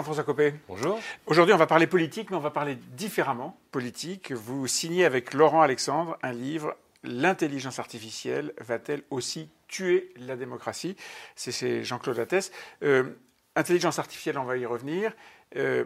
Jean-François 0.00 0.24
Copé. 0.24 0.54
Bonjour. 0.66 0.98
Aujourd'hui, 1.26 1.52
on 1.52 1.58
va 1.58 1.66
parler 1.66 1.86
politique, 1.86 2.30
mais 2.30 2.36
on 2.38 2.40
va 2.40 2.50
parler 2.50 2.78
différemment 2.96 3.60
politique. 3.70 4.32
Vous 4.32 4.66
signez 4.66 5.04
avec 5.04 5.34
Laurent 5.34 5.60
Alexandre 5.60 6.16
un 6.22 6.32
livre 6.32 6.74
L'intelligence 7.04 7.78
artificielle 7.78 8.54
va-t-elle 8.60 9.02
aussi 9.10 9.50
tuer 9.68 10.10
la 10.16 10.36
démocratie? 10.36 10.96
C'est 11.36 11.84
Jean-Claude 11.84 12.16
Lattès. 12.16 12.50
Euh, 12.82 13.10
intelligence 13.56 13.98
artificielle, 13.98 14.38
on 14.38 14.44
va 14.44 14.56
y 14.56 14.64
revenir. 14.64 15.12
Euh, 15.56 15.84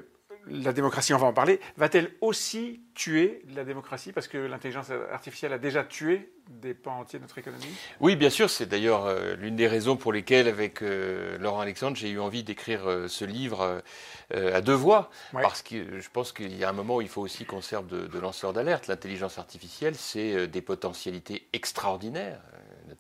la 0.49 0.73
démocratie, 0.73 1.15
on 1.15 1.19
va 1.19 1.27
en 1.27 1.33
parler, 1.33 1.61
va-t-elle 1.77 2.11
aussi 2.21 2.81
tuer 2.95 3.43
la 3.55 3.65
démocratie 3.65 4.13
parce 4.13 4.29
que 4.29 4.39
l'intelligence 4.39 4.91
artificielle 5.13 5.53
a 5.53 5.59
déjà 5.59 5.85
tué 5.85 6.31
des 6.49 6.75
pans 6.75 7.01
entiers 7.01 7.19
de 7.19 7.25
notre 7.25 7.39
économie? 7.39 7.65
Oui, 8.01 8.17
bien 8.17 8.31
sûr. 8.31 8.51
C'est 8.51 8.67
d'ailleurs 8.67 9.07
euh, 9.07 9.35
l'une 9.37 9.57
des 9.57 9.67
raisons 9.67 9.96
pour 9.96 10.13
lesquelles, 10.13 10.49
avec 10.49 10.83
euh, 10.83 11.39
Laurent 11.39 11.61
Alexandre, 11.61 11.96
j'ai 11.96 12.11
eu 12.11 12.21
envie 12.21 12.43
d'écrire 12.43 12.89
euh, 12.89 13.09
ce 13.09 13.25
livre 13.25 13.82
à 14.32 14.61
deux 14.61 14.75
voix. 14.75 15.11
Parce 15.32 15.63
que 15.63 16.01
je 16.01 16.09
pense 16.11 16.32
qu'il 16.32 16.57
y 16.57 16.65
a 16.65 16.68
un 16.68 16.73
moment 16.73 16.96
où 16.96 17.01
il 17.01 17.09
faut 17.09 17.23
aussi 17.23 17.45
qu'on 17.45 17.61
serve 17.61 17.87
de, 17.87 18.07
de 18.07 18.18
lanceur 18.18 18.53
d'alerte. 18.53 18.89
L'intelligence 18.89 19.39
artificielle, 19.39 19.95
c'est 19.95 20.46
des 20.46 20.63
potentialités 20.63 21.46
extraordinaires 21.53 22.40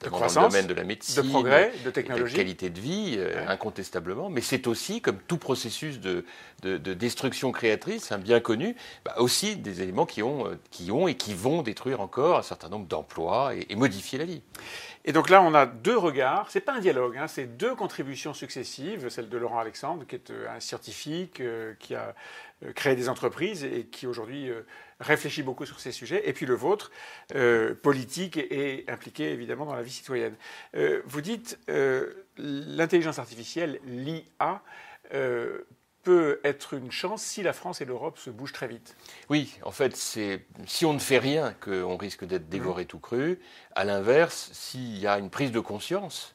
notamment 0.02 0.18
dans 0.18 0.42
le 0.42 0.48
domaine 0.48 0.66
de 0.66 0.74
la 0.74 0.84
médecine, 0.84 1.22
de 1.22 1.28
progrès, 1.28 1.72
de 1.84 1.90
technologie, 1.90 2.32
de 2.32 2.38
qualité 2.38 2.70
de 2.70 2.80
vie, 2.80 3.14
euh, 3.18 3.46
incontestablement. 3.48 4.28
Mais 4.30 4.40
c'est 4.40 4.66
aussi, 4.66 5.00
comme 5.00 5.18
tout 5.26 5.38
processus 5.38 6.00
de, 6.00 6.24
de, 6.62 6.94
destruction 6.94 7.52
créatrice, 7.52 8.12
un 8.12 8.18
bien 8.18 8.40
connu, 8.40 8.76
bah 9.04 9.14
aussi 9.18 9.56
des 9.56 9.82
éléments 9.82 10.06
qui 10.06 10.22
ont, 10.22 10.46
euh, 10.46 10.58
qui 10.70 10.90
ont 10.90 11.08
et 11.08 11.14
qui 11.14 11.34
vont 11.34 11.62
détruire 11.62 12.00
encore 12.00 12.38
un 12.38 12.42
certain 12.42 12.68
nombre 12.68 12.86
d'emplois 12.86 13.52
et, 13.54 13.74
modifier 13.76 14.18
la 14.18 14.24
vie. 14.24 14.42
Et 15.04 15.12
donc 15.12 15.28
là, 15.28 15.42
on 15.42 15.54
a 15.54 15.66
deux 15.66 15.96
regards. 15.96 16.50
C'est 16.50 16.60
pas 16.60 16.74
un 16.74 16.80
dialogue, 16.80 17.18
hein, 17.18 17.26
c'est 17.28 17.56
deux 17.56 17.74
contributions 17.74 18.32
successives. 18.32 19.08
Celle 19.08 19.28
de 19.28 19.36
Laurent 19.36 19.58
Alexandre, 19.58 20.06
qui 20.06 20.14
est 20.14 20.30
euh, 20.30 20.48
un 20.48 20.60
scientifique, 20.60 21.42
qui 21.78 21.94
a 21.94 22.14
créé 22.74 22.96
des 22.96 23.08
entreprises 23.08 23.64
et 23.64 23.86
qui 23.86 24.06
aujourd'hui 24.06 24.50
réfléchit 25.00 25.42
beaucoup 25.42 25.66
sur 25.66 25.80
ces 25.80 25.92
sujets, 25.92 26.28
et 26.28 26.32
puis 26.32 26.46
le 26.46 26.54
vôtre, 26.54 26.90
euh, 27.34 27.74
politique 27.74 28.36
et, 28.36 28.84
impliqué 28.88 29.30
évidemment 29.30 29.66
dans 29.66 29.74
la 29.74 29.82
vie 29.82 29.90
citoyenne. 29.90 30.34
Euh, 30.76 31.02
vous 31.06 31.20
dites 31.20 31.58
euh, 31.68 32.26
l'intelligence 32.36 33.18
artificielle, 33.18 33.80
l'IA, 33.86 34.62
peut 36.04 36.40
être 36.44 36.74
une 36.74 36.92
chance 36.92 37.22
si 37.22 37.42
la 37.42 37.52
France 37.52 37.80
et 37.80 37.84
l'Europe 37.84 38.18
se 38.18 38.30
bougent 38.30 38.52
très 38.52 38.68
vite. 38.68 38.96
Oui, 39.30 39.58
en 39.62 39.70
fait, 39.70 39.96
c'est 39.96 40.44
si 40.66 40.84
on 40.84 40.92
ne 40.92 40.98
fait 40.98 41.18
rien 41.18 41.54
qu'on 41.60 41.96
risque 41.96 42.24
d'être 42.24 42.48
dévoré 42.48 42.84
mmh. 42.84 42.86
tout 42.86 42.98
cru. 43.00 43.40
À 43.74 43.84
l'inverse, 43.84 44.50
s'il 44.52 44.98
y 44.98 45.06
a 45.06 45.18
une 45.18 45.30
prise 45.30 45.50
de 45.50 45.60
conscience 45.60 46.34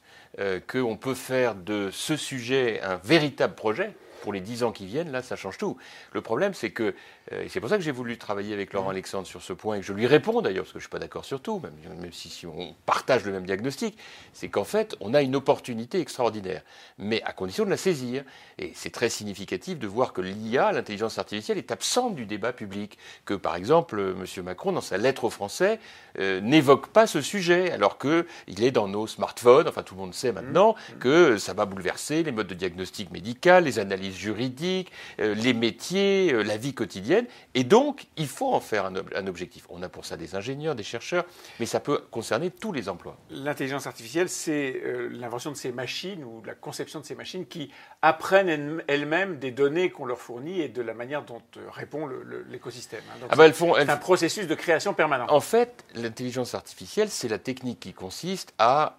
qu'on 0.68 0.96
peut 0.96 1.14
faire 1.14 1.54
de 1.54 1.90
ce 1.92 2.16
sujet 2.16 2.80
un 2.82 2.96
véritable 2.96 3.54
projet, 3.54 3.94
pour 4.20 4.32
les 4.32 4.40
dix 4.40 4.62
ans 4.62 4.72
qui 4.72 4.86
viennent, 4.86 5.10
là, 5.10 5.22
ça 5.22 5.36
change 5.36 5.58
tout. 5.58 5.76
Le 6.12 6.20
problème, 6.20 6.54
c'est 6.54 6.70
que, 6.70 6.94
euh, 7.32 7.42
et 7.42 7.48
c'est 7.48 7.60
pour 7.60 7.68
ça 7.68 7.76
que 7.76 7.82
j'ai 7.82 7.90
voulu 7.90 8.18
travailler 8.18 8.54
avec 8.54 8.72
Laurent 8.72 8.88
mmh. 8.88 8.92
Alexandre 8.92 9.26
sur 9.26 9.42
ce 9.42 9.52
point, 9.52 9.76
et 9.76 9.80
que 9.80 9.86
je 9.86 9.92
lui 9.92 10.06
réponds 10.06 10.40
d'ailleurs, 10.42 10.64
parce 10.64 10.72
que 10.72 10.78
je 10.78 10.84
ne 10.84 10.88
suis 10.88 10.90
pas 10.90 10.98
d'accord 10.98 11.24
sur 11.24 11.40
tout, 11.40 11.60
même, 11.60 11.72
même 12.00 12.12
si, 12.12 12.28
si, 12.28 12.46
on 12.46 12.74
partage 12.86 13.24
le 13.24 13.32
même 13.32 13.44
diagnostic, 13.44 13.96
c'est 14.32 14.48
qu'en 14.48 14.64
fait, 14.64 14.96
on 15.00 15.14
a 15.14 15.22
une 15.22 15.36
opportunité 15.36 16.00
extraordinaire, 16.00 16.62
mais 16.98 17.22
à 17.22 17.32
condition 17.32 17.64
de 17.64 17.70
la 17.70 17.76
saisir. 17.76 18.24
Et 18.58 18.72
c'est 18.74 18.90
très 18.90 19.08
significatif 19.08 19.78
de 19.78 19.86
voir 19.86 20.12
que 20.12 20.20
l'IA, 20.20 20.72
l'intelligence 20.72 21.18
artificielle, 21.18 21.58
est 21.58 21.70
absente 21.70 22.14
du 22.14 22.26
débat 22.26 22.52
public, 22.52 22.98
que 23.24 23.34
par 23.34 23.56
exemple, 23.56 24.00
M. 24.00 24.44
Macron, 24.44 24.72
dans 24.72 24.80
sa 24.80 24.98
lettre 24.98 25.24
aux 25.24 25.30
Français, 25.30 25.80
euh, 26.18 26.40
n'évoque 26.40 26.88
pas 26.88 27.06
ce 27.06 27.20
sujet, 27.20 27.70
alors 27.72 27.98
qu'il 27.98 28.62
est 28.62 28.70
dans 28.70 28.88
nos 28.88 29.06
smartphones, 29.06 29.68
enfin 29.68 29.82
tout 29.82 29.94
le 29.94 30.00
monde 30.00 30.14
sait 30.14 30.32
maintenant, 30.32 30.74
mmh. 30.74 30.98
que 30.98 31.38
ça 31.38 31.54
va 31.54 31.64
bouleverser 31.64 32.22
les 32.22 32.32
modes 32.32 32.46
de 32.46 32.54
diagnostic 32.54 33.10
médical, 33.10 33.64
les 33.64 33.78
analyses 33.78 34.09
juridiques, 34.10 34.92
euh, 35.20 35.34
les 35.34 35.52
métiers, 35.52 36.32
euh, 36.32 36.42
la 36.42 36.56
vie 36.56 36.74
quotidienne. 36.74 37.26
Et 37.54 37.64
donc, 37.64 38.06
il 38.16 38.26
faut 38.26 38.52
en 38.52 38.60
faire 38.60 38.86
un, 38.86 39.26
objectif. 39.26 39.66
On 39.68 39.82
a 39.82 39.88
pour 39.88 40.04
ça 40.04 40.16
des 40.16 40.34
ingénieurs, 40.34 40.74
des 40.74 40.82
chercheurs, 40.82 41.24
mais 41.58 41.66
ça 41.66 41.80
peut 41.80 42.02
concerner 42.10 42.50
tous 42.50 42.72
les 42.72 42.88
emplois. 42.88 43.16
L'intelligence 43.30 43.86
artificielle, 43.86 44.28
c'est 44.28 44.80
euh, 44.84 45.08
l'invention 45.12 45.50
de 45.50 45.56
ces 45.56 45.72
machines 45.72 46.24
ou 46.24 46.42
la 46.44 46.54
conception 46.54 47.00
de 47.00 47.04
ces 47.04 47.14
machines 47.14 47.46
qui 47.46 47.70
apprennent 48.02 48.82
elles-mêmes 48.88 49.38
des 49.38 49.50
données 49.50 49.90
qu'on 49.90 50.06
leur 50.06 50.18
fournit 50.18 50.60
et 50.60 50.68
de 50.68 50.82
la 50.82 50.94
manière 50.94 51.24
dont 51.24 51.42
répond 51.70 52.08
l'écosystème. 52.48 53.02
Hein. 53.10 53.26
Ah 53.30 53.36
bah, 53.36 53.52
c'est 53.52 53.90
un 53.90 53.96
processus 53.96 54.46
de 54.46 54.54
création 54.54 54.94
permanent. 54.94 55.26
En 55.28 55.40
fait, 55.40 55.84
l'intelligence 55.94 56.54
artificielle, 56.54 57.10
c'est 57.10 57.28
la 57.28 57.38
technique 57.38 57.80
qui 57.80 57.92
consiste 57.92 58.54
à 58.58 58.98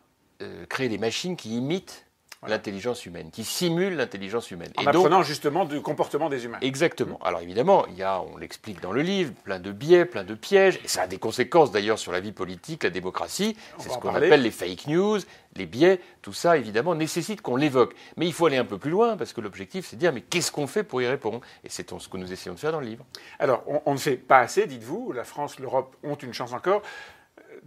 créer 0.69 0.90
des 0.90 0.97
machines 0.97 1.36
qui 1.36 1.56
imitent 1.56 2.06
l'intelligence 2.47 3.06
humaine, 3.06 3.29
qui 3.31 3.44
simule 3.44 3.96
l'intelligence 3.96 4.50
humaine. 4.50 4.72
En 4.78 4.84
et 4.84 4.88
apprenant 4.88 5.22
justement 5.22 5.66
du 5.66 5.81
comportement 5.81 6.28
des 6.28 6.46
humains. 6.46 6.57
Exactement. 6.62 7.19
Alors 7.24 7.41
évidemment, 7.41 7.85
il 7.88 7.97
y 7.97 8.03
a, 8.03 8.22
on 8.22 8.38
l'explique 8.38 8.81
dans 8.81 8.91
le 8.91 9.02
livre, 9.02 9.31
plein 9.44 9.59
de 9.59 9.72
biais, 9.72 10.06
plein 10.06 10.24
de 10.24 10.34
pièges, 10.34 10.80
et 10.84 10.88
ça 10.88 11.03
a 11.03 11.07
des 11.07 11.19
conséquences 11.19 11.72
d'ailleurs 11.72 12.00
sur 12.00 12.12
la 12.12 12.19
vie 12.19 12.31
politique, 12.31 12.84
la 12.84 12.90
démocratie. 12.90 13.56
C'est 13.78 13.90
ce 13.90 13.97
qu'on 14.00 14.16
appelle 14.16 14.41
les 14.41 14.51
fake 14.51 14.88
news, 14.88 15.19
les 15.56 15.68
biais, 15.68 16.00
tout 16.22 16.34
ça 16.34 16.57
évidemment 16.57 16.96
nécessite 16.96 17.41
qu'on 17.41 17.56
l'évoque. 17.56 17.94
Mais 18.18 18.25
il 18.25 18.34
faut 18.34 18.47
aller 18.47 18.57
un 18.57 18.66
peu 18.66 18.80
plus 18.80 18.91
loin, 18.91 19.18
parce 19.18 19.34
que 19.34 19.41
l'objectif 19.41 19.85
c'est 19.85 19.96
de 19.96 20.00
dire 20.00 20.12
mais 20.12 20.22
qu'est-ce 20.22 20.51
qu'on 20.51 20.68
fait 20.68 20.84
pour 20.84 21.01
y 21.01 21.07
répondre? 21.07 21.41
Et 21.63 21.69
c'est 21.69 21.88
ce 21.91 22.09
que 22.09 22.18
nous 22.18 22.34
essayons 22.34 22.56
de 22.56 22.59
faire 22.59 22.72
dans 22.72 22.80
le 22.80 22.88
livre. 22.88 23.06
Alors 23.38 23.63
on, 23.68 23.81
on 23.85 23.94
ne 23.94 24.00
fait 24.00 24.18
pas 24.18 24.40
assez, 24.40 24.66
dites-vous, 24.66 25.12
la 25.12 25.24
France, 25.24 25.59
l'Europe 25.59 25.96
ont 26.03 26.16
une 26.16 26.34
chance 26.34 26.53
encore 26.53 26.81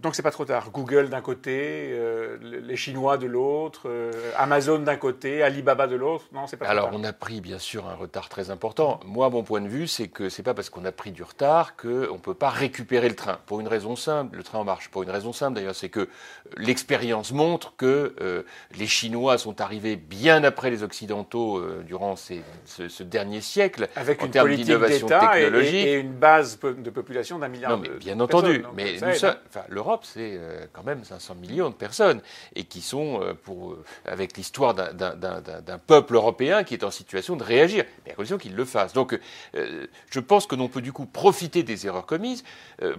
donc 0.05 0.13
c'est 0.13 0.21
pas 0.21 0.29
trop 0.29 0.45
tard. 0.45 0.69
Google 0.71 1.09
d'un 1.09 1.21
côté, 1.21 1.87
euh, 1.89 2.37
les 2.41 2.75
Chinois 2.75 3.17
de 3.17 3.25
l'autre, 3.25 3.83
euh, 3.87 4.11
Amazon 4.37 4.77
d'un 4.77 4.97
côté, 4.97 5.41
Alibaba 5.41 5.87
de 5.87 5.95
l'autre. 5.95 6.25
Non, 6.31 6.45
c'est 6.45 6.57
pas 6.57 6.67
Alors, 6.67 6.89
trop 6.89 6.91
tard. 6.91 7.01
on 7.01 7.09
a 7.09 7.11
pris 7.11 7.41
bien 7.41 7.57
sûr 7.57 7.87
un 7.87 7.95
retard 7.95 8.29
très 8.29 8.51
important. 8.51 8.99
Moi, 9.03 9.31
mon 9.31 9.41
point 9.41 9.61
de 9.61 9.67
vue, 9.67 9.87
c'est 9.87 10.07
que 10.07 10.29
c'est 10.29 10.43
pas 10.43 10.53
parce 10.53 10.69
qu'on 10.69 10.85
a 10.85 10.91
pris 10.91 11.11
du 11.11 11.23
retard 11.23 11.75
qu'on 11.75 12.19
peut 12.19 12.35
pas 12.35 12.51
récupérer 12.51 13.09
le 13.09 13.15
train. 13.15 13.39
Pour 13.47 13.61
une 13.61 13.67
raison 13.67 13.95
simple, 13.95 14.37
le 14.37 14.43
train 14.43 14.59
en 14.59 14.63
marche. 14.63 14.89
Pour 14.89 15.01
une 15.01 15.09
raison 15.09 15.33
simple 15.33 15.55
d'ailleurs, 15.55 15.73
c'est 15.73 15.89
que 15.89 16.07
l'expérience 16.55 17.31
montre 17.31 17.73
que 17.75 18.13
euh, 18.21 18.43
les 18.77 18.85
Chinois 18.85 19.39
sont 19.39 19.59
arrivés 19.59 19.95
bien 19.95 20.43
après 20.43 20.69
les 20.69 20.83
Occidentaux 20.83 21.63
durant 21.81 22.15
ce, 22.15 23.01
dernier 23.01 23.41
siècle 23.41 23.89
avec 23.95 24.21
en 24.21 24.25
une 24.25 24.31
termes 24.31 24.55
d'innovation 24.55 25.07
technologique 25.07 25.87
et, 25.87 25.93
une 25.95 26.13
base 26.13 26.59
de 26.59 26.89
population 26.91 27.39
d'un 27.39 27.47
milliard. 27.47 27.71
Non, 27.71 27.77
mais 27.77 27.89
bien 27.89 28.19
entendu. 28.19 28.63
mais 28.75 28.97
nous, 29.01 29.13
ça, 29.15 29.39
enfin, 29.47 29.65
l'Europe, 29.69 29.94
c'est 30.03 30.37
euh, 30.37 30.65
quand 30.73 30.83
même 30.83 31.03
500 31.03 31.35
millions 31.35 31.69
de 31.69 31.75
personnes, 31.75 32.21
et 32.55 32.63
qui 32.63 32.81
sont, 32.81 33.21
euh, 33.21 33.33
euh, 33.49 33.75
avec 34.05 34.37
l'histoire 34.37 34.73
d'un 34.73 35.77
peuple 35.77 36.15
européen 36.15 36.63
qui 36.63 36.73
est 36.73 36.83
en 36.83 36.91
situation 36.91 37.35
de 37.35 37.43
réagir, 37.43 37.85
mais 38.05 38.11
à 38.11 38.15
condition 38.15 38.37
qu'il 38.37 38.55
le 38.55 38.65
fasse. 38.65 38.93
Donc 38.93 39.17
je 39.53 40.19
pense 40.19 40.47
que 40.47 40.55
l'on 40.55 40.67
peut 40.67 40.81
du 40.81 40.91
coup 40.91 41.05
profiter 41.05 41.63
des 41.63 41.87
erreurs 41.87 42.05
commises 42.05 42.43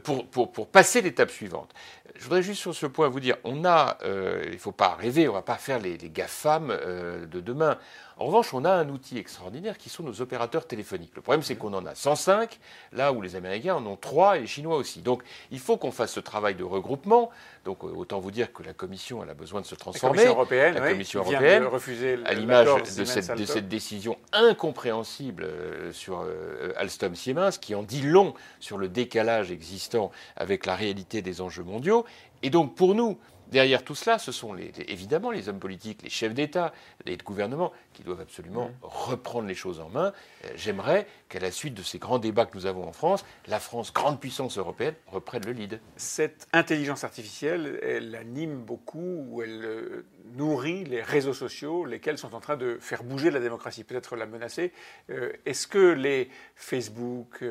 pour 0.03 0.69
passer 0.69 1.03
l'étape 1.03 1.31
suivante. 1.31 1.73
Je 2.15 2.25
voudrais 2.25 2.43
juste 2.43 2.61
sur 2.61 2.75
ce 2.75 2.87
point 2.87 3.09
vous 3.09 3.21
dire, 3.21 3.37
on 3.45 3.65
a, 3.65 3.99
il 4.05 4.53
ne 4.53 4.59
faut 4.59 4.73
pas 4.73 4.95
rêver, 4.95 5.29
on 5.29 5.33
ne 5.33 5.37
va 5.37 5.43
pas 5.43 5.57
faire 5.57 5.79
les, 5.79 5.97
les 5.99 6.11
GAFAM 6.11 6.69
de 6.69 7.41
demain. 7.41 7.79
En 8.19 8.25
revanche, 8.25 8.55
on 8.55 8.65
a 8.65 8.71
un 8.71 8.89
outil 8.89 9.19
extraordinaire 9.19 9.77
qui 9.77 9.91
sont 9.91 10.03
nos 10.03 10.23
opérateurs 10.23 10.67
téléphoniques. 10.67 11.13
Le 11.15 11.21
problème, 11.21 11.43
c'est 11.43 11.57
qu'on 11.57 11.75
en 11.75 11.85
a 11.85 11.95
105, 11.95 12.59
là 12.93 13.13
où 13.13 13.21
les 13.21 13.37
Américains 13.37 13.75
en 13.75 13.85
ont 13.85 13.97
3 13.97 14.39
et 14.39 14.41
les 14.41 14.47
Chinois 14.47 14.77
aussi. 14.77 15.03
Donc, 15.03 15.23
il 15.51 15.59
faut 15.59 15.77
qu'on 15.77 15.91
fasse 15.91 16.13
ce 16.13 16.21
travail 16.21 16.55
de 16.55 16.65
regroupement. 16.65 17.29
Donc, 17.67 17.85
euh, 17.85 17.89
autant 17.89 18.19
vous 18.19 18.31
dire 18.31 18.55
que 18.55 18.63
la 18.63 18.73
Commission, 18.73 19.23
elle 19.23 19.29
a 19.29 19.35
besoin 19.35 19.61
de 19.61 19.67
se 19.67 19.75
transformer. 19.75 20.17
La 20.17 20.23
Commission 20.23 20.35
européenne, 20.35 20.75
la 20.75 20.91
Commission 20.91 21.21
européenne 21.21 21.65
refuser 21.65 22.19
à 22.25 22.33
l'image 22.33 22.69
de 22.97 23.05
cette, 23.05 23.37
de 23.37 23.45
cette, 23.45 23.69
décision 23.69 24.17
incompréhensible 24.33 25.45
euh, 25.45 25.93
sur 25.93 26.21
euh, 26.21 26.73
Alstom 26.79 27.15
Siemens, 27.15 27.59
qui 27.61 27.75
en 27.75 27.83
dit 27.83 28.01
long 28.01 28.33
sur 28.61 28.79
le 28.79 28.89
décalage 28.89 29.51
existant 29.51 30.11
avec 30.37 30.65
la 30.65 30.75
réalité 30.75 31.21
des 31.21 31.43
enjeux 31.43 31.65
mondiaux. 31.65 32.07
Et 32.43 32.49
donc, 32.49 32.75
pour 32.75 32.95
nous, 32.95 33.19
Derrière 33.51 33.85
tout 33.85 33.95
cela, 33.95 34.19
ce 34.19 34.33
sont 34.33 34.57
évidemment 34.57 35.31
les 35.31 35.49
hommes 35.49 35.59
politiques, 35.59 36.03
les 36.03 36.11
chefs 36.11 36.35
d'État 36.35 36.73
et 37.05 37.17
de 37.17 37.23
gouvernement 37.23 37.73
qui 37.93 38.03
doivent 38.03 38.21
absolument 38.21 38.71
reprendre 38.83 39.47
les 39.47 39.55
choses 39.55 39.81
en 39.81 39.89
main. 39.89 40.13
Euh, 40.45 40.49
j'aimerais 40.57 41.07
qu'à 41.29 41.39
la 41.39 41.51
suite 41.51 41.75
de 41.75 41.83
ces 41.83 41.99
grands 41.99 42.19
débats 42.19 42.47
que 42.47 42.57
nous 42.57 42.67
avons 42.67 42.87
en 42.87 42.93
France, 42.93 43.25
la 43.47 43.61
France, 43.61 43.93
grande 43.93 44.21
puissance 44.21 44.59
européenne, 44.59 44.95
reprenne 45.07 45.45
le 45.45 45.53
lead. 45.53 45.81
Cette 45.97 46.49
intelligence 46.53 47.05
artificielle, 47.05 47.79
elle 47.83 48.15
anime 48.15 48.63
beaucoup, 48.63 49.27
ou 49.29 49.43
elle 49.43 49.65
euh, 49.65 50.07
nourrit 50.35 50.85
les 50.85 51.03
réseaux 51.03 51.35
sociaux, 51.35 51.85
lesquels 51.85 52.19
sont 52.19 52.35
en 52.35 52.41
train 52.41 52.57
de 52.57 52.79
faire 52.81 53.05
bouger 53.05 53.31
la 53.31 53.41
démocratie, 53.41 53.85
peut-être 53.85 54.17
la 54.17 54.27
menacer. 54.27 54.73
Euh, 55.11 55.33
est-ce 55.45 55.67
que 55.67 55.93
les 55.93 56.31
Facebook, 56.55 57.45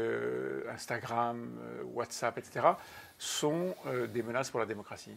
Instagram, 0.69 1.59
WhatsApp, 1.93 2.37
etc., 2.37 2.65
sont 3.17 3.75
euh, 3.87 4.07
des 4.07 4.21
menaces 4.23 4.49
pour 4.49 4.59
la 4.59 4.65
démocratie. 4.65 5.15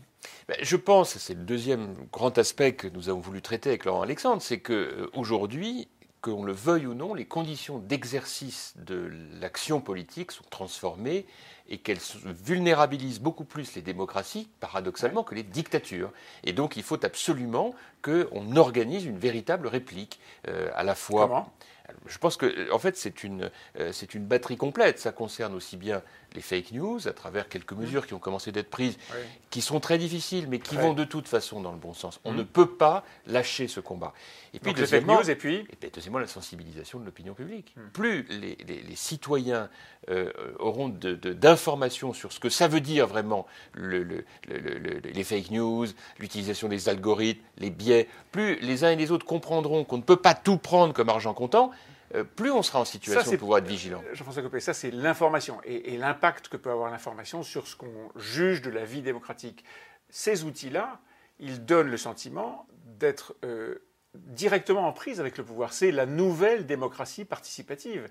Ben, 0.49 0.57
Je 0.61 0.77
pense, 0.77 1.19
c'est 1.19 1.35
le 1.35 1.45
deuxième 1.45 1.95
grand 2.13 2.37
aspect 2.39 2.75
que 2.75 2.89
nous 2.89 3.09
avons 3.09 3.21
voulu 3.21 3.43
traiter 3.43 3.71
avec 3.71 3.85
Laurent 3.85 4.03
Alexandre, 4.03 4.43
c'est 4.43 4.61
qu'aujourd'hui, 4.61 5.81
euh, 5.81 6.05
qu'on 6.21 6.45
le 6.45 6.53
veuille 6.53 6.87
ou 6.87 6.95
non, 6.95 7.15
les 7.15 7.27
conditions 7.27 7.79
d'exercice 7.79 8.75
de 8.77 9.11
l'action 9.41 9.81
politique 9.81 10.33
sont 10.33 10.45
transformées 10.51 11.27
et 11.69 11.79
qu'elle 11.79 11.99
vulnérabilise 12.25 13.21
beaucoup 13.21 13.45
plus 13.45 13.75
les 13.75 13.83
démocraties, 13.83 14.49
paradoxalement, 14.61 15.23
que 15.23 15.35
les 15.35 15.43
dictatures. 15.43 16.13
Et 16.45 16.53
donc 16.53 16.77
il 16.77 16.83
faut 16.83 17.05
absolument 17.05 17.75
qu'on 18.03 18.57
organise 18.57 19.05
une 19.05 19.19
véritable 19.19 19.67
réplique, 19.67 20.21
euh, 20.49 20.71
à 20.75 20.85
la 20.85 20.95
fois... 20.95 21.27
Comment? 21.27 21.53
Je 22.07 22.19
pense 22.19 22.37
que, 22.37 22.71
en 22.71 22.79
fait, 22.79 22.97
c'est 22.97 23.25
une, 23.25 23.51
euh, 23.79 23.93
c'est 23.93 24.15
une 24.15 24.27
batterie 24.27 24.57
complète. 24.57 24.99
Ça 24.99 25.13
concerne 25.13 25.55
aussi 25.55 25.77
bien 25.77 26.03
les 26.35 26.43
fake 26.43 26.73
news, 26.73 27.09
à 27.09 27.13
travers 27.13 27.49
quelques 27.49 27.73
mmh. 27.73 27.81
mesures 27.81 28.07
qui 28.07 28.15
ont 28.15 28.19
commencé 28.19 28.53
d'être 28.53 28.69
prises, 28.69 28.99
qui 29.51 29.63
sont 29.63 29.81
très 29.81 29.97
difficiles, 29.97 30.47
mais 30.49 30.59
qui 30.59 30.77
vont 30.77 30.93
de 30.93 31.05
toute 31.05 31.27
façon 31.27 31.61
dans 31.63 31.73
le 31.73 31.79
bon 31.79 31.95
sens. 31.95 32.21
On 32.25 32.33
mmh. 32.33 32.37
ne 32.37 32.43
peut 32.43 32.69
pas 32.69 33.05
lâcher 33.27 33.69
ce 33.69 33.81
combat. 33.81 34.13
Et 34.53 34.59
puis, 34.59 34.75
deuxièmement, 34.75 35.21
news, 35.21 35.31
et 35.31 35.37
puis 35.37 35.67
et 35.83 35.91
deuxièmement, 35.91 36.19
la 36.19 36.27
sensibilisation 36.27 37.01
de 37.01 37.07
l'opinion 37.07 37.33
publique. 37.33 37.75
Mmh. 37.77 37.81
Plus 37.93 38.27
les, 38.29 38.57
les, 38.57 38.97
citoyens 38.97 39.71
euh, 40.11 40.31
auront 40.59 40.89
d'informations 41.59 42.13
sur 42.13 42.33
ce 42.33 42.39
que 42.39 42.49
ça 42.49 42.69
veut 42.69 42.81
dire 42.81 43.07
vraiment 43.09 43.47
le, 43.75 44.05
le, 44.05 44.25
les 45.03 45.25
fake 45.25 45.51
news, 45.51 45.87
l'utilisation 46.21 46.69
des 46.69 46.89
algorithmes, 46.89 47.43
les 47.59 47.71
biais, 47.71 48.09
plus 48.31 48.57
les 48.61 48.85
uns 48.85 48.91
et 48.91 48.97
les 48.97 49.11
autres 49.11 49.27
comprendront 49.27 49.85
qu'on 49.85 49.97
ne 49.97 50.03
peut 50.03 50.17
pas 50.17 50.35
tout 50.35 50.57
prendre 50.57 50.95
comme 50.95 51.09
argent 51.09 51.35
comptant, 51.35 51.73
euh, 52.15 52.23
plus 52.23 52.53
on 52.53 52.63
sera 52.63 52.81
en 52.81 52.85
situation 52.85 53.33
de 53.33 53.37
pouvoir 53.37 53.59
être 53.59 53.67
vigilant. 53.67 54.03
Euh, 54.07 54.15
Jean-François 54.15 54.43
Copé, 54.43 54.61
ça 54.61 54.73
c'est 54.73 54.93
l'information 54.93 55.61
et, 55.65 55.97
l'impact 55.97 56.49
que 56.49 56.57
peut 56.57 56.71
avoir 56.71 56.91
l'information 56.91 57.43
sur 57.43 57.67
ce 57.67 57.75
qu'on 57.75 58.11
juge 58.17 58.63
de 58.63 58.71
la 58.71 58.85
vie 58.85 59.03
démocratique. 59.03 59.65
Ces 60.09 60.45
outils-là, 60.45 61.01
ils 61.41 61.65
donnent 61.65 61.91
le 61.91 61.97
sentiment 61.97 62.67
d'être 62.85 63.35
euh, 63.45 63.83
directement 64.15 64.87
en 64.87 64.93
prise 64.93 65.19
avec 65.21 65.37
le 65.37 65.45
pouvoir. 65.45 65.73
C'est 65.73 65.91
la 65.91 66.07
nouvelle 66.07 66.67
démocratie 66.67 67.25
participative. 67.25 68.09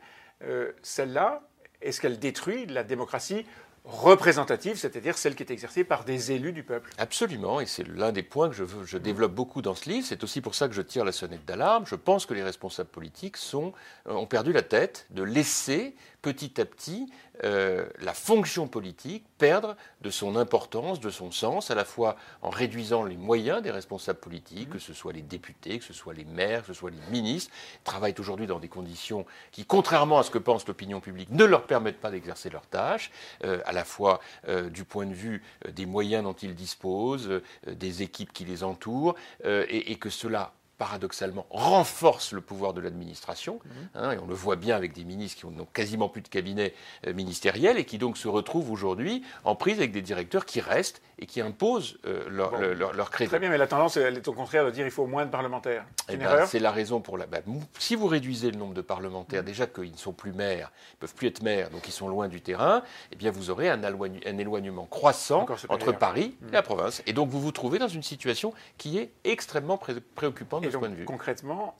Celle-là, 0.84 1.42
est-ce 1.82 2.02
qu'elle 2.02 2.20
détruit 2.20 2.66
la 2.66 2.84
démocratie 2.84 3.46
représentative, 3.88 4.76
c'est-à-dire 4.76 5.18
celle 5.18 5.36
qui 5.36 5.44
est 5.44 5.52
exercée 5.52 5.86
par 5.86 6.04
des 6.04 6.34
élus 6.34 6.52
du 6.52 6.64
peuple. 6.64 6.92
Absolument, 6.98 7.62
et 7.62 7.66
c'est 7.66 7.88
l'un 7.88 8.12
des 8.12 8.24
points 8.24 8.50
que 8.50 8.56
je, 8.56 8.98
développe 8.98 9.34
beaucoup 9.34 9.62
dans 9.62 9.76
ce 9.76 9.90
livre. 9.90 10.06
C'est 10.06 10.24
aussi 10.24 10.42
pour 10.42 10.56
ça 10.56 10.68
que 10.68 10.74
je 10.74 10.82
tire 10.82 11.06
la 11.06 11.14
sonnette 11.14 11.46
d'alarme. 11.46 11.86
Je 11.88 11.96
pense 11.96 12.26
que 12.26 12.34
les 12.34 12.44
responsables 12.44 12.90
politiques 12.90 13.38
euh, 13.54 13.70
ont 14.08 14.26
perdu 14.26 14.52
la 14.52 14.62
tête 14.62 15.08
de 15.12 15.24
laisser 15.24 15.96
petit 16.22 16.60
à 16.60 16.66
petit 16.66 17.10
euh, 17.44 17.86
la 18.02 18.14
fonction 18.14 18.68
politique 18.68 19.26
perdre 19.38 19.76
de 20.02 20.10
son 20.10 20.36
importance, 20.36 21.00
de 21.00 21.10
son 21.10 21.32
sens, 21.32 21.72
à 21.72 21.76
la 21.76 21.86
fois 21.86 22.16
en 22.42 22.50
réduisant 22.50 23.04
les 23.04 23.18
moyens 23.18 23.62
des 23.62 23.72
responsables 23.72 24.20
politiques, 24.20 24.72
que 24.72 24.80
ce 24.80 24.94
soit 24.94 25.14
les 25.14 25.22
députés, 25.22 25.80
que 25.80 25.86
ce 25.86 25.94
soit 25.94 26.14
les 26.14 26.26
maires, 26.26 26.62
que 26.62 26.68
ce 26.68 26.74
soit 26.74 26.92
les 26.92 27.12
ministres, 27.12 27.52
travaillent 27.84 28.16
aujourd'hui 28.18 28.48
dans 28.48 28.60
des 28.60 28.68
conditions 28.68 29.26
qui, 29.52 29.66
contrairement 29.66 30.20
à 30.20 30.24
ce 30.24 30.32
que 30.32 30.38
pense 30.38 30.68
l'opinion 30.68 31.00
publique, 31.00 31.30
ne 31.32 31.46
leur 31.46 31.66
permettent 31.66 32.00
pas 32.02 32.12
d'exercer 32.12 32.50
leurs 32.50 32.68
tâches, 32.68 33.12
euh, 33.44 33.62
à 33.66 33.72
la 33.72 33.84
fois 33.84 34.20
euh, 34.48 34.70
du 34.70 34.84
point 34.84 35.06
de 35.06 35.14
vue 35.14 35.44
des 35.72 35.86
moyens 35.86 36.24
dont 36.24 36.34
ils 36.34 36.56
disposent, 36.56 37.42
des 37.68 38.02
équipes 38.02 38.34
qui 38.34 38.46
les 38.46 38.64
entourent, 38.64 39.16
et, 39.46 39.92
et 39.92 39.96
que 39.96 40.10
cela 40.10 40.54
paradoxalement, 40.78 41.46
renforce 41.50 42.32
le 42.34 42.42
pouvoir 42.42 42.74
de 42.74 42.82
l'administration. 42.82 43.60
Mhm. 43.66 43.72
Hein, 43.96 44.12
et 44.12 44.18
on 44.20 44.28
le 44.28 44.36
voit 44.36 44.56
bien 44.56 44.76
avec 44.76 44.94
des 44.94 45.04
ministres 45.04 45.42
qui 45.42 45.48
n'ont 45.48 45.66
quasiment 45.66 46.10
plus 46.10 46.22
de 46.22 46.28
cabinet 46.28 46.74
euh, 47.06 47.14
ministériel 47.14 47.78
et 47.78 47.86
qui 47.86 47.98
donc 47.98 48.18
se 48.18 48.28
retrouvent 48.28 48.72
aujourd'hui 48.72 49.24
en 49.44 49.56
prise 49.56 49.80
avec 49.80 49.92
des 49.92 50.02
directeurs 50.02 50.46
qui 50.46 50.62
restent 50.62 51.02
et 51.20 51.26
qui 51.26 51.42
imposent 51.42 51.98
euh, 52.06 52.30
leur, 52.30 52.60
leur, 52.94 53.10
crédit. 53.10 53.30
Très 53.30 53.40
bien, 53.40 53.50
mais 53.50 53.58
la 53.58 53.66
tendance, 53.66 53.98
elle 53.98 54.18
est 54.18 54.28
au 54.28 54.34
contraire 54.34 54.66
de 54.66 54.72
dire 54.72 54.84
qu'il 54.84 54.92
faut 54.92 55.08
moins 55.08 55.26
de 55.26 55.32
parlementaires. 55.32 55.86
C'est 56.08 56.14
eh 56.14 56.18
ben, 56.18 56.48
la 56.62 56.72
raison 56.72 57.02
pour 57.02 57.18
la. 57.18 57.26
Bah, 57.26 57.40
si 57.80 57.96
vous 57.96 58.08
réduisez 58.08 58.52
le 58.52 58.58
nombre 58.58 58.76
de 58.76 58.82
parlementaires, 58.82 59.42
mhm. 59.42 59.48
déjà 59.48 59.66
qu'ils 59.66 59.92
ne 59.92 59.98
sont 59.98 60.14
plus 60.14 60.32
maires, 60.32 60.72
ils 60.92 60.96
ne 60.96 61.00
peuvent 61.00 61.16
plus 61.16 61.28
être 61.28 61.42
maires, 61.42 61.72
donc 61.72 61.88
ils 61.88 61.92
sont 61.92 62.08
loin 62.08 62.28
du 62.28 62.42
terrain, 62.42 62.84
eh 63.12 63.16
bien 63.16 63.32
vous 63.32 63.50
aurez 63.50 63.70
un, 63.70 63.82
un 63.84 64.38
éloignement 64.38 64.86
croissant 64.86 65.48
entre 65.70 65.92
Paris 65.92 66.36
et 66.50 66.52
la 66.52 66.62
province. 66.62 67.02
Et 67.08 67.14
donc 67.14 67.30
vous 67.30 67.42
vous 67.42 67.52
trouvez 67.52 67.80
dans 67.80 67.88
une 67.88 68.04
situation 68.04 68.54
qui 68.78 69.00
est 69.00 69.12
extrêmement 69.24 69.80
préoccupante 70.16 70.67
Concrètement, 71.06 71.76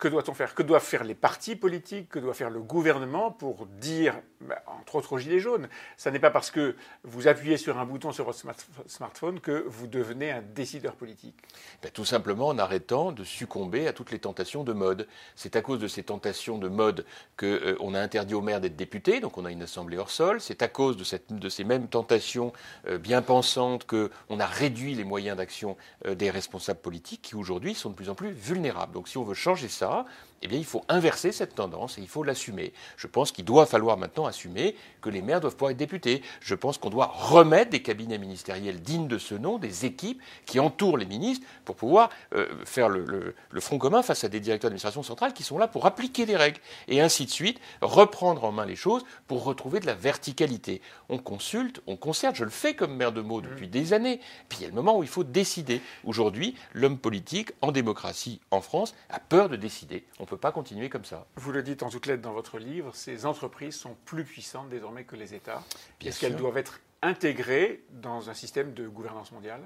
que 0.00 0.08
doit-on 0.08 0.34
faire? 0.34 0.54
Que 0.54 0.62
doivent 0.62 0.82
faire 0.82 1.04
les 1.04 1.14
partis 1.14 1.54
politiques? 1.54 2.08
Que 2.08 2.18
doit 2.18 2.34
faire 2.34 2.50
le 2.50 2.60
gouvernement 2.60 3.30
pour 3.30 3.66
dire, 3.66 4.18
bah, 4.40 4.62
entre 4.66 4.96
autres 4.96 5.12
aux 5.12 5.18
Gilets 5.18 5.38
jaunes, 5.38 5.68
ça 5.98 6.10
n'est 6.10 6.18
pas 6.18 6.30
parce 6.30 6.50
que 6.50 6.74
vous 7.04 7.28
appuyez 7.28 7.58
sur 7.58 7.78
un 7.78 7.84
bouton 7.84 8.10
sur 8.10 8.24
votre 8.24 8.40
smartphone 8.86 9.40
que 9.40 9.64
vous 9.68 9.86
devenez 9.86 10.32
un 10.32 10.40
décideur 10.40 10.94
politique 10.94 11.36
ben, 11.82 11.90
Tout 11.92 12.06
simplement 12.06 12.48
en 12.48 12.58
arrêtant 12.58 13.12
de 13.12 13.22
succomber 13.24 13.86
à 13.86 13.92
toutes 13.92 14.10
les 14.10 14.18
tentations 14.18 14.64
de 14.64 14.72
mode. 14.72 15.06
C'est 15.36 15.54
à 15.54 15.60
cause 15.60 15.78
de 15.78 15.86
ces 15.86 16.02
tentations 16.02 16.56
de 16.56 16.68
mode 16.68 17.04
qu'on 17.36 17.46
euh, 17.46 17.94
a 17.94 18.00
interdit 18.00 18.34
aux 18.34 18.40
maires 18.40 18.62
d'être 18.62 18.76
députés, 18.76 19.20
donc 19.20 19.36
on 19.36 19.44
a 19.44 19.52
une 19.52 19.62
assemblée 19.62 19.98
hors 19.98 20.10
sol. 20.10 20.40
C'est 20.40 20.62
à 20.62 20.68
cause 20.68 20.96
de, 20.96 21.48
ces 21.48 21.64
mêmes 21.64 21.88
tentations 21.88 22.54
euh, 22.88 22.96
bien 22.96 23.20
pensantes 23.20 23.86
qu'on 23.86 24.40
a 24.40 24.46
réduit 24.46 24.94
les 24.94 25.04
moyens 25.04 25.36
d'action 25.36 25.76
euh, 26.06 26.14
des 26.14 26.30
responsables 26.30 26.80
politiques 26.80 27.20
qui 27.20 27.36
aujourd'hui 27.36 27.74
sont 27.74 27.90
de 27.90 27.94
plus 27.94 28.08
en 28.08 28.14
plus 28.14 28.30
vulnérables. 28.30 28.94
Donc 28.94 29.06
si 29.06 29.18
on 29.18 29.24
veut 29.24 29.34
changer 29.34 29.68
ça, 29.68 29.89
있습니다. 29.90 30.29
Eh 30.42 30.48
bien, 30.48 30.58
il 30.58 30.64
faut 30.64 30.82
inverser 30.88 31.32
cette 31.32 31.54
tendance 31.54 31.98
et 31.98 32.00
il 32.00 32.08
faut 32.08 32.22
l'assumer. 32.22 32.72
Je 32.96 33.06
pense 33.06 33.30
qu'il 33.30 33.44
doit 33.44 33.66
falloir 33.66 33.98
maintenant 33.98 34.24
assumer 34.24 34.74
que 35.02 35.10
les 35.10 35.20
maires 35.20 35.40
doivent 35.40 35.54
pouvoir 35.54 35.72
être 35.72 35.76
députés. 35.76 36.22
Je 36.40 36.54
pense 36.54 36.78
qu'on 36.78 36.88
doit 36.88 37.12
remettre 37.14 37.70
des 37.70 37.82
cabinets 37.82 38.16
ministériels 38.16 38.80
dignes 38.80 39.06
de 39.06 39.18
ce 39.18 39.34
nom, 39.34 39.58
des 39.58 39.84
équipes 39.84 40.22
qui 40.46 40.58
entourent 40.58 40.96
les 40.96 41.04
ministres 41.04 41.46
pour 41.66 41.76
pouvoir 41.76 42.08
euh, 42.34 42.46
faire 42.64 42.88
le, 42.88 43.34
front 43.60 43.76
commun 43.76 44.02
face 44.02 44.24
à 44.24 44.30
des 44.30 44.40
directeurs 44.40 44.70
d'administration 44.70 45.02
centrale 45.02 45.34
qui 45.34 45.42
sont 45.42 45.58
là 45.58 45.68
pour 45.68 45.84
appliquer 45.84 46.24
les 46.24 46.36
règles 46.36 46.60
et 46.88 47.02
ainsi 47.02 47.26
de 47.26 47.30
suite, 47.30 47.60
reprendre 47.82 48.44
en 48.44 48.52
main 48.52 48.64
les 48.64 48.76
choses 48.76 49.04
pour 49.26 49.44
retrouver 49.44 49.78
de 49.80 49.86
la 49.86 49.94
verticalité. 49.94 50.80
On 51.10 51.18
consulte, 51.18 51.82
on 51.86 51.96
concerte, 51.96 52.36
je 52.36 52.44
le 52.44 52.50
fais 52.50 52.74
comme 52.74 52.96
maire 52.96 53.12
de 53.12 53.20
Meaux 53.20 53.42
depuis 53.42 53.68
des 53.68 53.92
années. 53.92 54.20
Puis 54.48 54.60
il 54.60 54.62
y 54.62 54.64
a 54.64 54.68
le 54.68 54.74
moment 54.74 54.96
où 54.96 55.02
il 55.02 55.08
faut 55.08 55.24
décider. 55.24 55.82
Aujourd'hui, 56.04 56.54
l'homme 56.72 56.96
politique 56.96 57.52
en 57.60 57.72
démocratie 57.72 58.40
en 58.50 58.62
France 58.62 58.94
a 59.10 59.20
peur 59.20 59.50
de 59.50 59.56
décider 59.56 60.06
peut 60.30 60.36
pas 60.36 60.52
continuer 60.52 60.88
comme 60.88 61.04
ça. 61.04 61.26
Vous 61.36 61.52
le 61.52 61.62
dites 61.62 61.82
en 61.82 61.90
toutes 61.90 62.06
lettres 62.06 62.22
dans 62.22 62.32
votre 62.32 62.58
livre, 62.58 62.94
ces 62.94 63.26
entreprises 63.26 63.74
sont 63.74 63.96
plus 64.04 64.24
puissantes 64.24 64.68
désormais 64.68 65.04
que 65.04 65.16
les 65.16 65.34
États. 65.34 65.62
Est-ce 66.04 66.20
qu'elles 66.20 66.36
doivent 66.36 66.56
être 66.56 66.80
intégrées 67.02 67.82
dans 67.90 68.30
un 68.30 68.34
système 68.34 68.72
de 68.72 68.86
gouvernance 68.86 69.32
mondiale? 69.32 69.60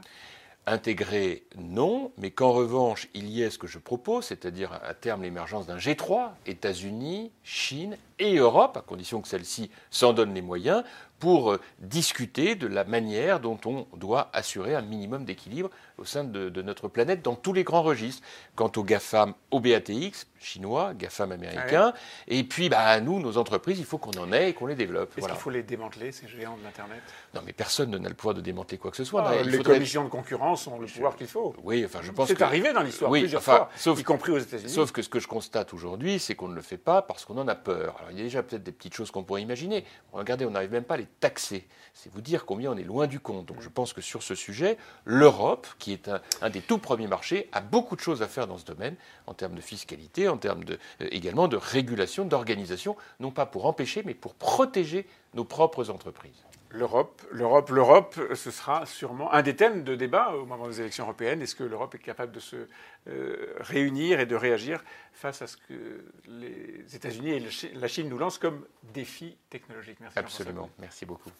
Intégrées, 0.66 1.44
non, 1.58 2.12
mais 2.16 2.30
qu'en 2.30 2.52
revanche, 2.52 3.08
il 3.12 3.28
y 3.28 3.42
ait 3.42 3.50
ce 3.50 3.58
que 3.58 3.66
je 3.66 3.78
propose, 3.78 4.24
c'est-à-dire 4.24 4.72
à 4.72 4.94
terme 4.94 5.22
l'émergence 5.22 5.66
d'un 5.66 5.76
G3, 5.76 6.30
États-Unis, 6.46 7.30
Chine 7.42 7.98
et 8.18 8.36
Europe, 8.36 8.78
à 8.78 8.80
condition 8.80 9.20
que 9.20 9.28
celle-ci 9.28 9.70
s'en 9.90 10.14
donne 10.14 10.32
les 10.32 10.40
moyens, 10.40 10.82
pour 11.24 11.52
euh, 11.52 11.60
discuter 11.78 12.54
de 12.54 12.66
la 12.66 12.84
manière 12.84 13.40
dont 13.40 13.58
on 13.64 13.86
doit 13.96 14.28
assurer 14.34 14.74
un 14.74 14.82
minimum 14.82 15.24
d'équilibre 15.24 15.70
au 15.96 16.04
sein 16.04 16.22
de, 16.22 16.60
notre 16.60 16.86
planète 16.86 17.22
dans 17.22 17.34
tous 17.34 17.54
les 17.54 17.64
grands 17.64 17.82
registres. 17.82 18.22
Quant 18.56 18.70
aux 18.76 18.84
GAFAM, 18.84 19.32
au 19.50 19.58
BATX, 19.58 20.26
chinois, 20.38 20.92
GAFAM 20.92 21.32
américains, 21.32 21.94
ah 21.94 21.98
et 22.28 22.44
puis 22.44 22.68
bah, 22.68 23.00
nous, 23.00 23.20
nos 23.20 23.38
entreprises, 23.38 23.78
il 23.78 23.86
faut 23.86 23.96
qu'on 23.96 24.12
en 24.20 24.32
ait 24.32 24.50
et 24.50 24.52
qu'on 24.52 24.66
les 24.66 24.74
développe. 24.74 25.16
Est-ce 25.16 25.26
qu'il 25.26 25.36
faut 25.36 25.48
les 25.48 25.62
démanteler, 25.62 26.12
ces 26.12 26.28
géants 26.28 26.58
de 26.58 26.62
l'Internet? 26.62 27.00
Non, 27.32 27.40
mais 27.46 27.54
personne 27.54 27.96
n'a 27.96 28.08
le 28.08 28.14
pouvoir 28.14 28.34
de 28.34 28.42
démanteler 28.42 28.76
quoi 28.76 28.90
que 28.90 28.98
ce 28.98 29.04
soit. 29.04 29.24
Ah, 29.26 29.42
les 29.42 29.62
commissions 29.62 30.04
de 30.04 30.10
concurrence 30.10 30.66
ont 30.66 30.78
le 30.78 30.86
pouvoir 30.86 31.16
qu'il 31.16 31.26
faut. 31.26 31.54
Oui, 31.62 31.84
enfin 31.86 32.00
je 32.02 32.12
pense 32.12 32.28
C'est 32.28 32.42
arrivé 32.42 32.74
dans 32.74 32.82
l'histoire 32.82 33.10
plusieurs 33.10 33.42
fois, 33.42 33.70
sauf, 33.76 33.98
y 33.98 34.04
compris 34.04 34.32
aux 34.32 34.38
États-Unis. 34.38 34.70
Sauf 34.70 34.92
que 34.92 35.00
ce 35.00 35.08
que 35.08 35.20
je 35.20 35.26
constate 35.26 35.72
aujourd'hui, 35.72 36.18
c'est 36.18 36.34
qu'on 36.34 36.48
ne 36.48 36.54
le 36.54 36.60
fait 36.60 36.76
pas 36.76 37.00
parce 37.00 37.24
qu'on 37.24 37.38
en 37.38 37.48
a 37.48 37.54
peur. 37.54 37.96
Alors 37.98 38.10
il 38.10 38.18
y 38.18 38.20
a 38.20 38.24
déjà 38.24 38.42
peut-être 38.42 38.62
des 38.62 38.72
petites 38.72 38.94
choses 38.94 39.10
qu'on 39.10 39.24
pourrait 39.24 39.42
imaginer. 39.42 39.84
Regardez, 40.12 40.44
on 40.44 40.50
n'arrive 40.50 40.72
même 40.72 40.84
pas 40.84 40.94
à 40.94 40.98
les 40.98 41.08
taxer. 41.20 41.66
C'est 41.92 42.12
vous 42.12 42.20
dire 42.20 42.44
combien 42.44 42.72
on 42.72 42.76
est 42.76 42.84
loin 42.84 43.06
du 43.06 43.20
compte. 43.20 43.46
Donc 43.46 43.60
je 43.60 43.68
pense 43.68 43.92
que 43.92 44.00
sur 44.00 44.22
ce 44.22 44.34
sujet, 44.34 44.76
l'Europe, 45.04 45.66
qui 45.78 45.92
est 45.92 46.10
un, 46.40 46.50
des 46.50 46.60
tout 46.60 46.78
premiers 46.78 47.06
marchés, 47.06 47.48
a 47.52 47.60
beaucoup 47.60 47.96
de 47.96 48.00
choses 48.00 48.22
à 48.22 48.28
faire 48.28 48.46
dans 48.46 48.58
ce 48.58 48.64
domaine, 48.64 48.96
en 49.26 49.34
termes 49.34 49.54
de 49.54 49.60
fiscalité, 49.60 50.28
en 50.28 50.36
termes 50.36 50.64
euh, 50.70 50.76
également 51.10 51.48
de 51.48 51.56
régulation, 51.56 52.24
d'organisation, 52.24 52.96
non 53.20 53.30
pas 53.30 53.46
pour 53.46 53.66
empêcher, 53.66 54.02
mais 54.04 54.14
pour 54.14 54.34
protéger 54.34 55.06
nos 55.34 55.44
propres 55.44 55.90
entreprises. 55.90 56.44
L'Europe, 56.74 57.22
l'Europe, 57.30 57.70
l'Europe, 57.70 58.20
ce 58.34 58.50
sera 58.50 58.84
sûrement 58.84 59.32
un 59.32 59.42
des 59.42 59.54
thèmes 59.54 59.84
de 59.84 59.94
débat 59.94 60.34
au 60.34 60.44
moment 60.44 60.66
des 60.66 60.80
élections 60.80 61.04
européennes. 61.04 61.40
Est-ce 61.40 61.54
que 61.54 61.62
l'Europe 61.62 61.94
est 61.94 62.00
capable 62.00 62.32
de 62.32 62.40
se 62.40 62.66
euh, 63.06 63.54
réunir 63.60 64.18
et 64.18 64.26
de 64.26 64.34
réagir 64.34 64.82
face 65.12 65.40
à 65.40 65.46
ce 65.46 65.56
que 65.56 66.04
les 66.26 66.84
États-Unis 66.92 67.30
et 67.30 67.74
la 67.74 67.86
Chine 67.86 68.08
nous 68.08 68.18
lancent 68.18 68.38
comme 68.38 68.66
défi 68.92 69.36
technologique? 69.50 70.00
Merci. 70.00 70.18
Absolument. 70.18 70.68
Merci 70.80 71.06
beaucoup. 71.06 71.30